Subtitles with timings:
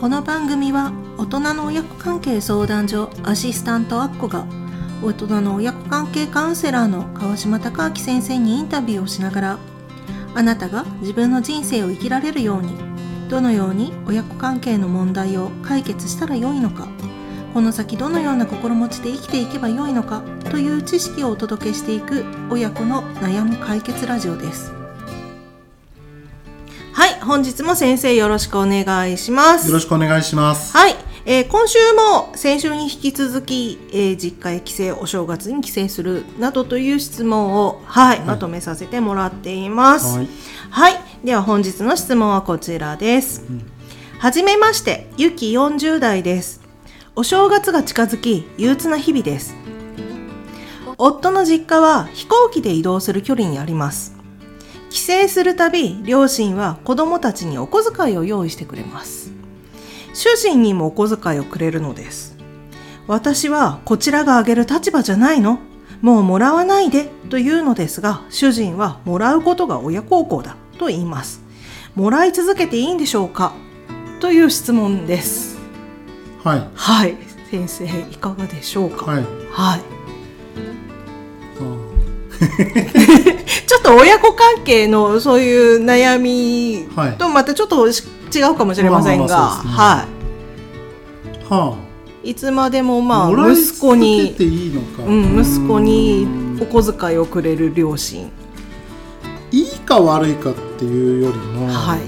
[0.00, 4.46] この番組は大人の親子関係相談所アシスタントアッコが
[5.02, 9.58] 大人の親子関係カウンセラーの川島隆明先生にインタビューをしながら
[10.36, 12.76] あなたが自分の人生を生きられるように
[13.28, 16.86] どのように親子関係の問題を解決したらよいのか
[17.52, 24.77] この先どのような心持ちで生きていけばよいのかという知識をお届けしていく親子の悩む解決ラジオです。
[26.98, 30.76] はい本日も先生よろしくお願いしますよろしくお願いします。
[30.76, 40.18] はい、えー今週も先週に引き続き、えー実家へ帰省お正月に帰省するなどという質問を、はいはいまとめさせてもらっています。
[40.18, 40.28] はい
[40.70, 43.44] はい、では本日の質問はこちらです。
[44.18, 46.60] はじめまして、ゆき40代です。
[47.14, 49.54] お正月が近づき、憂鬱な日々です。
[50.96, 54.17] 夫の実家は飛行機で移動する距離にあります。
[54.90, 59.32] 帰省するたび、両親は子供たちにお小遣いを用意してくれます。
[60.14, 62.36] 主人にもお小遣いをくれるのです。
[63.06, 65.58] 私はこちらがあげる立場じゃないの
[66.02, 71.40] もうもらわないでというのですが、主人はもらうことが親孝行だと言います。
[71.94, 73.52] もらい続けていいんでしょうか？
[74.20, 75.58] という質問です。
[76.44, 76.68] はい。
[76.74, 77.16] はい、
[77.50, 79.06] 先生いかがでしょうか？
[79.06, 79.24] はい。
[79.50, 79.80] はい。
[83.48, 88.02] あちょっと親子関係のそういう悩みはいとまたちょっとし
[88.34, 90.06] 違うかもしれませんが、は
[91.50, 91.52] い。
[91.52, 91.78] は
[92.22, 93.30] いつまでもまあ。
[93.30, 95.04] 息子にていいのか。
[95.04, 98.30] うん、息子にうんお小遣いをくれる両親、
[99.52, 102.00] いいか悪いかっていうよりも、はい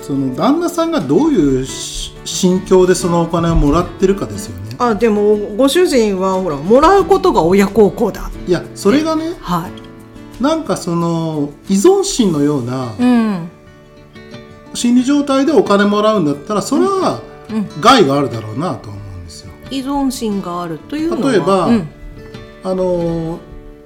[0.00, 4.74] その旦那さんがどういうし心境でそのお金をもらってるかですよね。
[4.78, 9.87] あでもご主人はほらもらうことが親孝行だいや、それがね、はい
[10.40, 13.50] なんかその依存心のようなうん。
[14.74, 17.68] 心理状態でお金もらうんだったら、それはうん。
[17.80, 19.52] 害があるだろうなと思うんですよ。
[19.70, 21.88] 依存心があるというのは例えばうん。
[22.64, 23.38] あの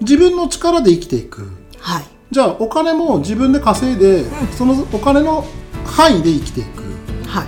[0.00, 1.48] 自分の力で生きていく。
[1.78, 2.04] はい。
[2.30, 5.44] じゃあお金も自分で稼いで、そのお金の
[5.84, 6.82] 範囲で生きていく、
[7.28, 7.46] はい。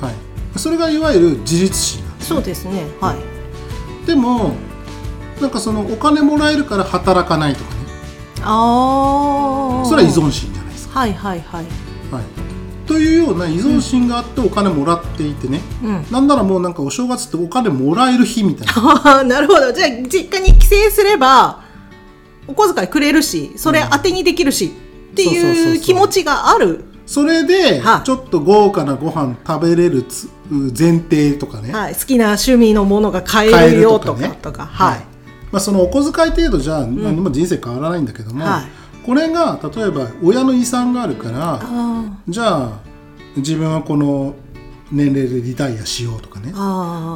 [0.00, 2.86] はい、それがいわゆる自立心なんですそうですね。
[3.00, 4.06] はい。
[4.06, 4.52] でも
[5.40, 7.71] なんかそのお金もらえるから働かないとかね
[8.44, 11.64] ああそれは依存心じゃないですか、はいはいはい。
[12.12, 12.24] はい、
[12.86, 16.06] というような依存心があってお金もらっていてね、うん。
[16.10, 18.72] なんならもうなんかお正月ってお金もらえる日みたいな。
[18.74, 19.72] あ ーなるほど。
[19.72, 21.60] じゃあ実家に帰省すれば
[22.46, 25.80] お小遣いくれるしそれ当てにできるし、ってそうそうそうそういう。
[25.80, 28.06] 気持ちがあるそれではい。
[28.06, 34.28] ちょっと豪華なご飯食べれるつ前提とかね、はい、好きな趣味のものが買えるるよととかね。
[34.28, 34.66] かとか。
[34.66, 35.06] はい、
[35.52, 38.62] まあ、そのお小遣い程度じゃ何も人生変わらないんだけども、はい。
[39.04, 42.80] これが例えば親の遺産があるからあじゃあ
[43.36, 44.34] 自分はこの
[44.90, 46.52] 年齢でリタイアしようとかね。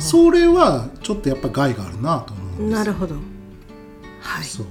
[0.00, 2.78] それはちょっとやっぱ害があるなと思うんです。
[2.78, 3.16] なるほど。
[4.20, 4.44] はい。
[4.44, 4.66] そう。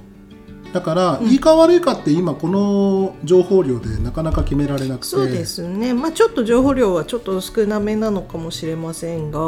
[0.74, 5.06] だから、いいか悪いかって今この情報量でなかなか決められなくて。
[5.06, 5.94] そうですね。
[5.94, 9.40] まあちょっと情報量はちょっと少なめなのかもしれませんが、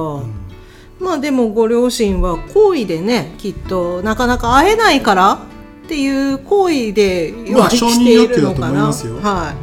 [1.00, 9.16] まあでもご両親は好意でねきっとなかなか会えないからっていう好意でまあ承認欲求だと思いな、ますよ。
[9.18, 9.54] は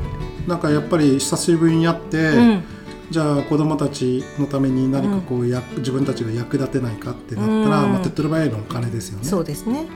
[0.47, 2.65] なんかやっぱり久しぶりに会って、い、うん
[3.12, 7.93] じゃあ子供たちのために何かこうや、自分たちが役立てないかってなったら、うん。
[7.93, 9.25] まあ、手っ取り早いのはお金ですよね。
[9.25, 9.81] そうですね。
[9.81, 9.87] はい、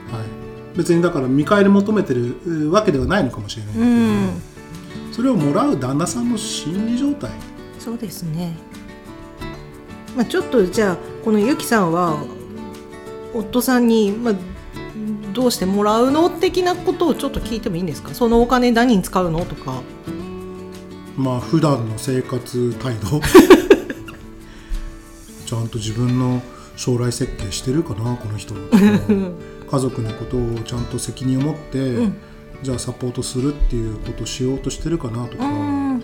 [0.77, 4.43] 別にだから見返り求めてるうわけではないのかもしれないけうど、ん。
[5.13, 7.31] それをもらう旦那さんの心理状態。
[7.79, 8.55] そうですね
[10.17, 12.25] まあちょっとじゃあこのゆきさんは
[13.35, 14.35] 夫さんに、まあ、
[15.33, 18.15] どうしてもらうの的なことをちょっと聞いてもいいんですか？
[18.15, 19.83] そのお金何に使うのとか。
[21.17, 23.21] まあ普段の生活態度。
[25.47, 26.43] ちゃんと自分の
[26.77, 28.53] 将来設計してるかなこの人
[29.71, 32.17] 家族のことをちゃんと責任を持って、ん。
[32.63, 36.03] じゃあサポートするっていうことをしようとしてるかなとか、うん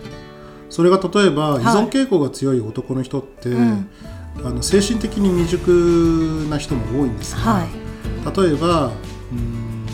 [0.73, 1.65] それが例えば依い。
[1.67, 3.87] 存傾向が強い男の人って、ん。
[4.43, 7.67] あの精神的に未熟な人も多いんですが、はい。
[8.41, 8.89] 例えばう
[9.35, 9.85] ん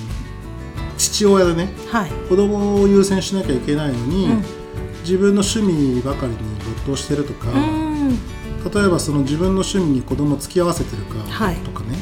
[0.98, 2.10] 父親でねはい。
[2.30, 4.44] 子供を優先しなきゃいけないのに、うん。
[5.02, 8.16] 自分の趣味ばかりに没頭してるとか、うん。
[8.72, 11.98] 例えばその自分の趣味に子供付き合わせてるかはいとかね、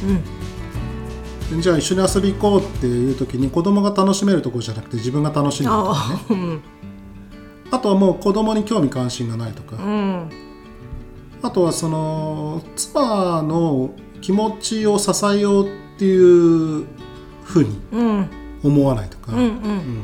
[1.51, 1.61] うん。
[1.61, 6.76] じゃあ一緒に遊び行こうっていう時に子供が楽しめるところじゃなくて自分が楽しんでるとかね
[7.71, 10.29] あとはもう子供に興味関心がないとか、うん。
[11.41, 13.91] あとはその妻の
[14.21, 16.85] 気持ちを支えようっていう
[17.43, 18.29] ふうにうん。
[18.63, 20.01] 思わないとか、うんうん。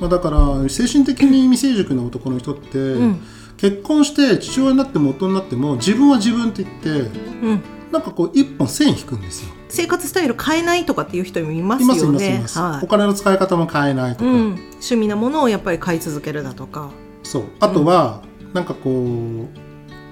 [0.00, 3.20] まあ、だから精神的に未成熟な男の人って、ん。
[3.56, 7.62] 結婚して父親になっても夫になっても自分は自分って言ってうん
[7.96, 9.50] なんかこう一本線引くんですよ。
[9.70, 12.44] 生活スタイル変えないとかっていう人もいますよね。
[12.54, 14.36] はお金の使い方も変えないとか、いうん、
[14.72, 16.90] 趣味なものをやっぱり買い続けるだとか。
[17.22, 17.44] そう。
[17.58, 18.22] あとは、
[18.52, 19.48] なんかこう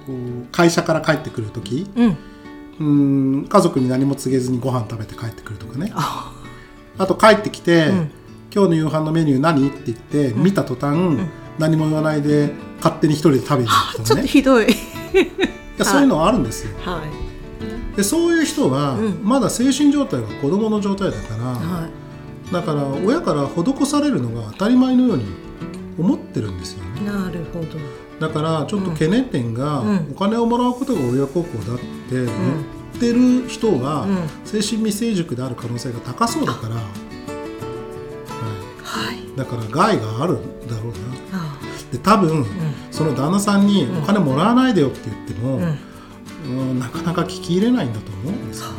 [0.06, 1.86] こう会社から帰ってくる時。
[1.94, 2.16] うん。
[2.80, 2.84] う
[3.42, 5.92] ん家族に何も告げずにご飯食べて帰ってくるとかね。
[5.94, 6.32] あ。
[6.96, 8.10] あと帰ってきて、うん。
[8.54, 11.18] 今日の夕飯のメニュー何?」って言って、見た途端、
[11.58, 14.64] 何も言わないで勝手に一人で食べに行くちょっととかねひどい。
[14.64, 14.76] い
[15.76, 16.70] やそういうのはあるんですよ。
[16.80, 17.23] はい
[17.96, 19.20] でそういう人は、うん。
[19.22, 21.88] まだ精神状態が子供の状態だから、は
[22.52, 25.24] だから親から施されるのが当たり前のように
[25.98, 27.00] 思ってるんですよね。
[27.02, 27.66] いなるほど。
[28.20, 30.08] だからちょっと懸念点が、うん。
[30.12, 32.28] お金をもらうことが親孝行だって言っ
[33.00, 34.16] てる人は、うん。
[34.44, 36.80] 精神未成熟である可能性が高そうだから、は
[38.82, 39.18] はい。
[39.18, 40.92] い、だから害があるんだろう
[41.32, 41.38] な。
[41.38, 41.58] あ
[41.92, 42.44] で多分、
[42.90, 43.98] その旦那さんにうん。
[43.98, 45.60] お金もらわないでよって言っても、
[46.44, 48.74] うんうんなかなか聞き入れないんだと思うんですよね。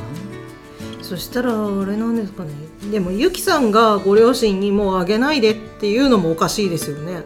[1.01, 2.49] そしたらあれなんですかね。
[2.91, 7.23] でもゆきさんがご両親にもうあげないでっていうのもおかしいですよね。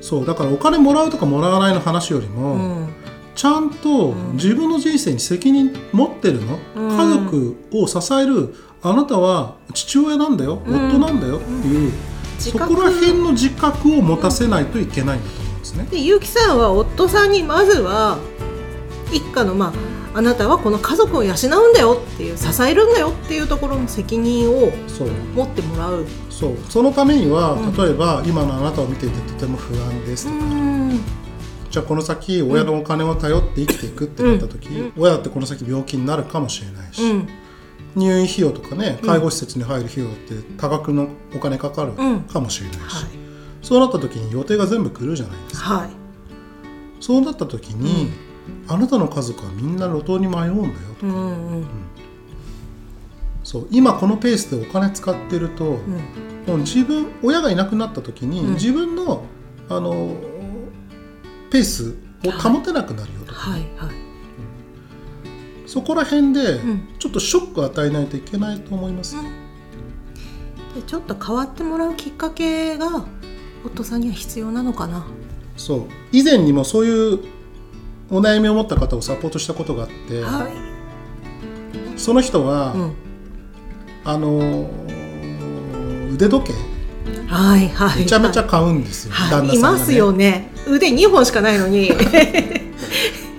[0.00, 2.88] そうだからお金もらうとかもらわないの話よりも、うん。
[3.36, 6.96] ちゃんと自分の人生に責任持ってるの、うん。
[6.96, 10.88] 家族を支えるあなたは父親なんだよ、うん。
[10.88, 11.92] 夫なんだよっていう、
[12.38, 15.86] そこら辺の自覚を持たせないといけないんだと思うんですね。
[15.90, 18.18] でゆきさんは夫さんにまずは
[19.12, 19.72] 一家のまあ
[20.12, 24.72] あなたはこの家族を養うんだよっていう支えるんだよっていうところの責任を
[25.34, 26.04] 持ってもらう。
[26.28, 26.56] そう。
[26.68, 27.76] そのためには、うん。
[27.76, 31.00] 例えば今のあなたを見ていてとても不安ですとか、ん。
[31.70, 34.92] じゃあこの先親のお金を頼って生きていくってなった時、うん。
[34.96, 37.28] 親だってこの先病気になるかもしれないし、うん。
[37.94, 42.20] 入院費用とかね介護施設に入る費用って多額のお金かかるうん。
[42.22, 43.10] かもしれないし、はい。
[43.62, 45.74] そうなった時に予定が全部来るじゃないですか。
[45.76, 45.90] はい。
[46.98, 48.10] そうなった時に、
[48.68, 51.66] あなたの家族はみんな路頭に迷うんだよと、うんうん。
[53.42, 55.76] そう今このペースでお金使ってると、うん。
[56.46, 58.54] もう自分親がいなくなった時に、うん。
[58.54, 59.24] 自分の
[59.68, 60.14] あの
[61.50, 63.94] ペースを保てなくなるよと、はいはい。
[65.66, 66.88] そこら辺でん。
[66.98, 69.16] ちょっとショックを与えないといけないと思います、
[70.74, 73.04] でちょっと変わってもらうきっかけが
[73.64, 75.06] 夫さんには必要なのかな。
[75.56, 75.82] そう。
[76.12, 77.20] 以前にもそういう
[78.10, 81.98] お悩みを持った方をサポートしたことがあって、はい。
[81.98, 82.94] その人は、うん。
[84.04, 84.70] あの
[86.12, 86.54] 腕時計
[87.26, 90.50] はいはいめちゃめちゃ買うんですよ、はい、旦那さんが、ね、いますよね。
[90.66, 91.90] 腕2本しかないのに。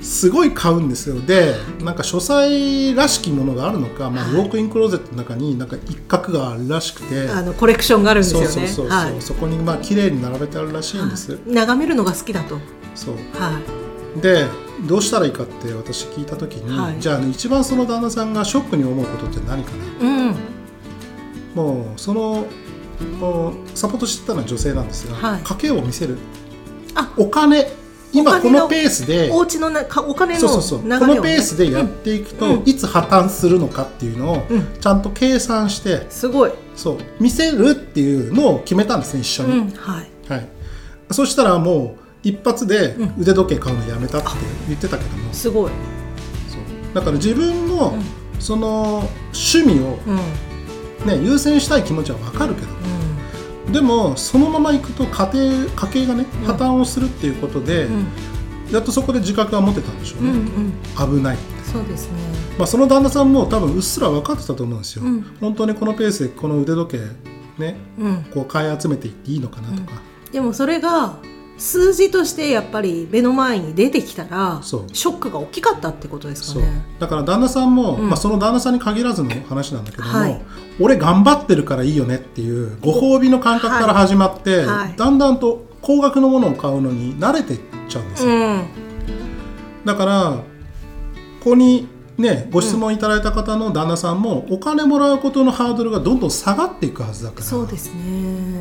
[0.01, 1.19] すごい買うんですよ。
[1.19, 7.29] でなんか書斎らしきものがあるのか、まあ、ウォークインクローゼットの中になんか一角があるらしくて。
[7.29, 8.47] あのコレクションがあるんですよね。
[8.47, 9.15] そうそうそうそう、はい。
[9.19, 12.59] そこにまあ綺麗に並べてあるらしいんです、眺めるのが好きだと。
[12.95, 13.15] そう。
[13.33, 13.80] はい
[14.19, 14.47] で
[14.87, 16.99] どうしたらいいかって私聞いた時に、はい。
[16.99, 19.71] じゃあ、ね、一番その旦那さんがショックに思うことって何か
[20.01, 20.07] な？
[20.07, 20.35] うん。
[21.55, 22.45] もうその
[23.73, 25.41] サポートしてたのは女性なんですが、はい。
[25.41, 26.17] 家計を見せる。
[26.95, 27.13] あ。
[27.17, 27.79] お金。
[28.13, 30.79] 今こののペースでお家のなかお金のそうそうそう。
[30.81, 32.63] こね、のペースでやっていくと、うん。
[32.65, 34.67] いつ破綻するのかっていうのをうん。
[34.81, 36.97] ちゃんと計算して、すごい、そう。
[37.21, 40.09] 見せるっていうのを決めたんですね一緒に、うん、はい。
[40.27, 40.47] はい、
[41.11, 43.21] そしたらもう一発でうん。
[43.21, 44.27] 腕時計買うのやめたって
[44.67, 45.71] 言ってたけども、すごい、
[46.47, 46.95] そう。
[46.95, 47.95] だから自分の
[48.39, 50.17] その趣味を、うん。
[51.07, 52.67] ね、優先したい気持ちは分かるけど。
[53.71, 56.45] でもそのままいくと家庭家計がねうん。
[56.45, 58.05] 破綻をするっていうことで、うん。
[58.71, 60.73] やっとそこで自覚が持てたんでしょううんうね、ん。
[60.95, 61.37] 危ない
[61.71, 62.17] そうですね。
[62.57, 65.21] まあ、その旦那さんも多分うっすら分かってたと思うんですよ、うん。
[65.39, 68.23] 本当にこのペースでこの腕時計ねうん。
[68.33, 70.01] こう買い集めていっていいのかなとか、
[70.31, 71.15] でもそれが
[71.61, 76.81] 数字としてやっぱり目の前に出てきたらショックが大きかったってことですかね。
[76.97, 78.09] だから旦那さんも、うん。
[78.09, 80.41] まあ、その旦那さんに限らずの話なんだけども、はい。
[80.79, 84.65] 俺頑張ってるからいいよねっていうご褒美の感覚から始まって、はい。
[84.65, 88.65] はいだんだんと高額のものを買うのに慣れていっちゃうんですよ、うん。
[89.85, 90.43] だから
[91.43, 91.87] ここに
[92.17, 97.45] ねご質問いただいた方の旦那さんも、お金もらうことのハードルがどんどん下がっていくはずだから。
[97.45, 98.60] そうですね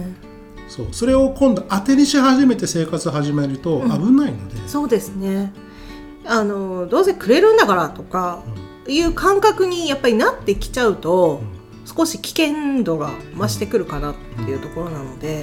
[0.70, 0.86] そう。
[0.92, 5.52] それを今度当てにし始めて生活を始めると危ないので、そうですね。
[6.24, 8.42] あのどうせくれるんだからとか
[8.86, 11.42] いう感覚にやっぱりなってきちゃうと、
[11.84, 15.42] 少し危険度が増してくるかなっていうところなので、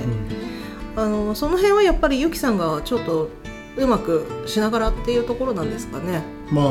[0.96, 1.01] うん。
[1.03, 3.29] あのその辺はやっぱりゆきさんがちょっと
[3.77, 6.24] うまくしながらっていうところなんですかね。
[6.51, 6.65] まあ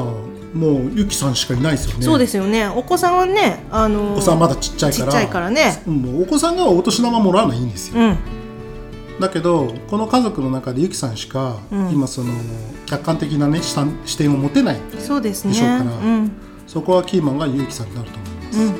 [0.56, 2.04] もうゆきさんしかいないですよね。
[2.04, 2.66] そうですよね。
[2.66, 5.04] お子さんはね、あのお子さんまだちっちゃいから。
[5.04, 5.82] ちっちゃいからね。
[5.84, 8.18] もうお子さんがお年玉もらうのはいいんですよ、うん。
[9.20, 11.90] だけどこの家族の中でゆきさんしか、うん。
[11.90, 12.32] 今その
[12.86, 15.52] 客観的なね視点を持てないそうですね。
[15.52, 16.30] でしょうからうん。
[16.66, 18.78] そこはキーマンがゆきさんになると思います、うん、ち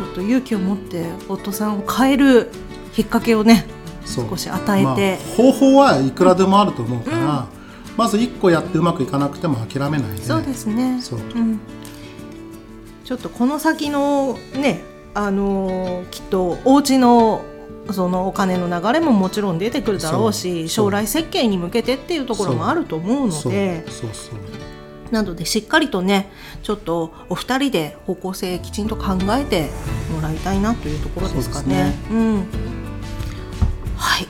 [0.00, 2.48] ょっと勇気を持って夫さんを変える
[2.92, 3.66] きっかけをね
[4.06, 4.96] 少し与えて、まあ、
[5.36, 7.48] 方法はいくらでもあると思うから、
[7.96, 11.00] まず1個やってうまくいかなくても諦めないでそうですね。
[11.02, 14.82] ちょっとこの先のね
[15.14, 17.42] あのーきっとお家の
[17.92, 23.84] そのお金の流れももちろん出てくるだろうし将来設計に向けてっていうところもあると思うので。
[25.10, 26.30] なのでしっかりとね
[26.62, 29.68] ちょっとお二人で方向性きちんと考えて
[30.12, 31.94] もらいたいなというところですかね。
[32.08, 32.46] そううん、
[33.96, 34.26] はい。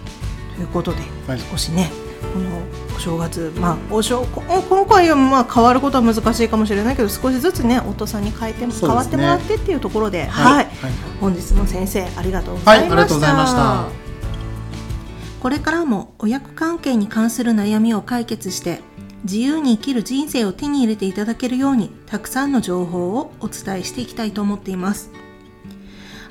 [0.56, 1.40] ということで、はい。
[1.40, 1.90] 少しね
[2.34, 8.72] このお正月まあお正こ今回はまあ変わることは難しいかもしれないけど少しずつね夫さんに変えて、ね。
[8.72, 10.64] 変わってもらってっていうところで、はい。
[10.66, 10.92] はい。
[11.20, 13.02] 本日の先生ありがとうござはいい、ありました。
[13.02, 14.04] がとうございました。
[15.40, 18.80] これからも親子関係に関する悩みを解決して
[19.24, 25.10] 自由に生きる人生を手に入れていただけるようにたくさんの情報をお伝えしていきたいと思っています。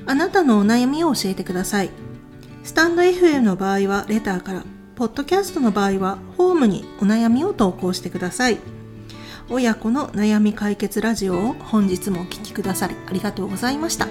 [0.05, 1.89] あなたのお悩みを教えてください。
[2.63, 4.63] スタンド FM の場合はレターから
[4.95, 8.59] ポッドキャストの場合はホームにお悩みを投稿してください。
[9.49, 14.07] 親子の悩み解決ラジオを本日もお聴きくださりありがとうございました。